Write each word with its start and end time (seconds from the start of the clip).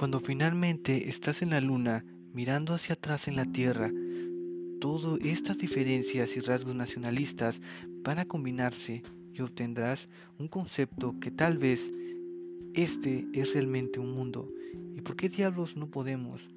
Cuando 0.00 0.18
finalmente 0.18 1.10
estás 1.10 1.42
en 1.42 1.50
la 1.50 1.60
luna, 1.60 2.06
mirando 2.32 2.72
hacia 2.72 2.94
atrás 2.94 3.28
en 3.28 3.36
la 3.36 3.44
Tierra, 3.44 3.92
todas 4.80 5.20
estas 5.22 5.58
diferencias 5.58 6.38
y 6.38 6.40
rasgos 6.40 6.74
nacionalistas 6.74 7.60
van 8.02 8.18
a 8.18 8.24
combinarse 8.24 9.02
y 9.34 9.42
obtendrás 9.42 10.08
un 10.38 10.48
concepto 10.48 11.20
que 11.20 11.30
tal 11.30 11.58
vez 11.58 11.92
este 12.72 13.28
es 13.34 13.52
realmente 13.52 14.00
un 14.00 14.12
mundo. 14.14 14.50
¿Y 14.96 15.02
por 15.02 15.16
qué 15.16 15.28
diablos 15.28 15.76
no 15.76 15.90
podemos? 15.90 16.48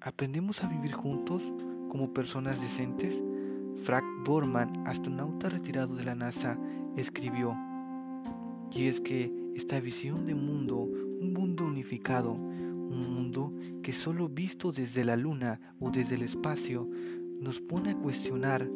¿Aprendemos 0.00 0.62
a 0.62 0.68
vivir 0.68 0.92
juntos 0.92 1.42
como 1.88 2.14
personas 2.14 2.62
decentes? 2.62 3.20
Frank 3.78 4.04
Borman, 4.24 4.86
astronauta 4.86 5.48
retirado 5.48 5.96
de 5.96 6.04
la 6.04 6.14
NASA, 6.14 6.56
escribió, 6.96 7.56
y 8.70 8.86
es 8.86 9.00
que 9.00 9.32
esta 9.56 9.80
visión 9.80 10.24
de 10.26 10.36
mundo, 10.36 10.88
un 11.20 11.32
mundo 11.32 11.64
unificado, 11.64 12.32
un 12.32 13.14
mundo 13.14 13.54
que 13.82 13.92
solo 13.92 14.28
visto 14.28 14.72
desde 14.72 15.04
la 15.04 15.16
luna 15.16 15.60
o 15.80 15.90
desde 15.90 16.16
el 16.16 16.22
espacio, 16.22 16.88
nos 17.40 17.60
pone 17.60 17.90
a 17.90 17.96
cuestionar 17.96 18.68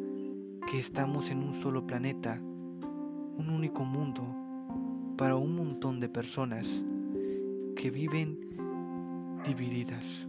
que 0.71 0.79
estamos 0.79 1.30
en 1.30 1.39
un 1.39 1.55
solo 1.55 1.87
planeta, 1.87 2.41
un 2.41 3.49
único 3.49 3.85
mundo, 3.85 4.23
para 5.16 5.37
un 5.37 5.55
montón 5.55 6.01
de 6.01 6.09
personas 6.09 6.85
que 7.77 7.91
viven 7.91 8.39
divididas, 9.45 10.29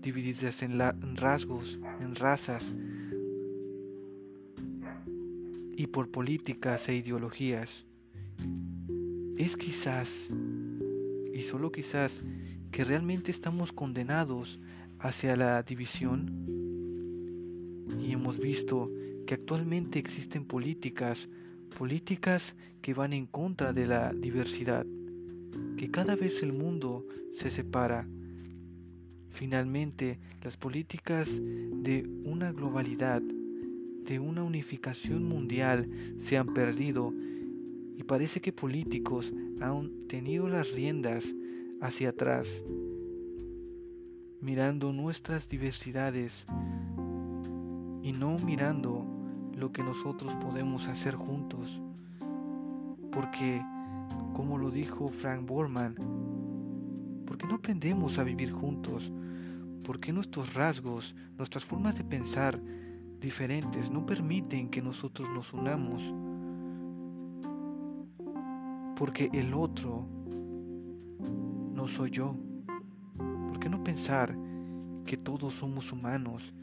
divididas 0.00 0.62
en, 0.62 0.78
rasgos, 1.16 1.80
en 2.00 2.14
razas 2.14 2.76
y 5.76 5.86
por 5.86 6.10
políticas 6.10 6.88
e 6.88 6.96
ideologías. 6.96 7.86
Es 9.36 9.56
quizás, 9.56 10.28
y 11.32 11.42
solo 11.42 11.72
quizás, 11.72 12.20
que 12.70 12.84
realmente 12.84 13.30
estamos 13.30 13.72
condenados 13.72 14.60
hacia 14.98 15.36
la 15.36 15.62
división 15.62 16.30
y 18.00 18.12
hemos 18.12 18.38
visto 18.38 18.90
que 19.26 19.34
actualmente 19.34 19.98
existen 19.98 20.44
políticas 20.44 21.28
políticas 21.72 22.54
que 22.80 22.94
van 22.94 23.12
en 23.12 23.26
contra 23.26 23.72
de 23.72 23.86
la 23.86 24.12
diversidad, 24.12 24.86
que 25.76 25.90
cada 25.90 26.16
vez 26.16 26.42
el 26.42 26.52
mundo 26.52 27.06
se 27.32 27.50
separa. 27.50 28.06
Finalmente, 29.30 30.18
las 30.42 30.56
políticas 30.56 31.40
de 31.40 32.06
una 32.24 32.52
globalidad, 32.52 33.22
de 33.22 34.18
una 34.18 34.42
unificación 34.42 35.24
mundial 35.24 35.88
se 36.18 36.36
han 36.36 36.52
perdido 36.52 37.14
y 37.96 38.04
parece 38.04 38.40
que 38.40 38.52
políticos 38.52 39.32
han 39.60 40.06
tenido 40.08 40.48
las 40.48 40.70
riendas 40.72 41.34
hacia 41.80 42.10
atrás, 42.10 42.64
mirando 44.40 44.92
nuestras 44.92 45.48
diversidades 45.48 46.46
y 48.02 48.12
no 48.12 48.36
mirando 48.38 49.06
lo 49.54 49.72
que 49.72 49.82
nosotros 49.82 50.34
podemos 50.34 50.88
hacer 50.88 51.14
juntos. 51.14 51.80
Porque, 53.12 53.62
como 54.32 54.58
lo 54.58 54.70
dijo 54.70 55.08
Frank 55.08 55.46
Borman, 55.46 55.94
¿por 57.26 57.38
qué 57.38 57.46
no 57.46 57.56
aprendemos 57.56 58.18
a 58.18 58.24
vivir 58.24 58.52
juntos? 58.52 59.12
¿Por 59.84 60.00
qué 60.00 60.12
nuestros 60.12 60.54
rasgos, 60.54 61.14
nuestras 61.36 61.64
formas 61.64 61.96
de 61.96 62.04
pensar 62.04 62.60
diferentes 63.20 63.90
no 63.90 64.06
permiten 64.06 64.68
que 64.68 64.82
nosotros 64.82 65.28
nos 65.30 65.52
unamos? 65.52 66.14
Porque 69.02 69.28
el 69.32 69.52
otro 69.52 70.06
no 71.74 71.88
soy 71.88 72.08
yo. 72.12 72.36
¿Por 73.48 73.58
qué 73.58 73.68
no 73.68 73.82
pensar 73.82 74.38
que 75.04 75.16
todos 75.16 75.54
somos 75.54 75.90
humanos? 75.90 76.54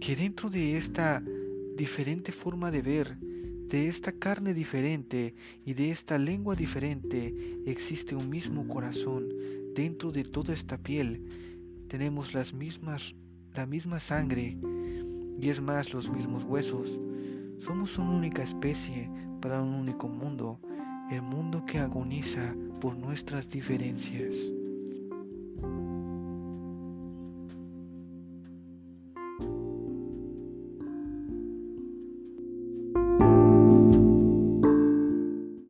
Que 0.00 0.16
dentro 0.16 0.50
de 0.50 0.76
esta 0.76 1.22
diferente 1.76 2.32
forma 2.32 2.72
de 2.72 2.82
ver, 2.82 3.16
de 3.16 3.86
esta 3.86 4.10
carne 4.10 4.54
diferente 4.54 5.36
y 5.64 5.72
de 5.74 5.92
esta 5.92 6.18
lengua 6.18 6.56
diferente 6.56 7.32
existe 7.64 8.16
un 8.16 8.28
mismo 8.28 8.66
corazón 8.66 9.28
dentro 9.76 10.10
de 10.10 10.24
toda 10.24 10.52
esta 10.52 10.78
piel. 10.78 11.22
Tenemos 11.86 12.34
las 12.34 12.52
mismas, 12.52 13.14
la 13.54 13.66
misma 13.66 14.00
sangre 14.00 14.58
y 15.40 15.48
es 15.48 15.60
más 15.60 15.92
los 15.94 16.10
mismos 16.10 16.42
huesos. 16.42 16.98
Somos 17.60 17.96
una 17.98 18.10
única 18.10 18.42
especie 18.42 19.08
para 19.40 19.62
un 19.62 19.74
único 19.74 20.08
mundo, 20.08 20.58
el 21.10 21.22
mundo 21.22 21.64
que 21.64 21.78
agoniza 21.78 22.54
por 22.80 22.96
nuestras 22.96 23.48
diferencias. 23.48 24.57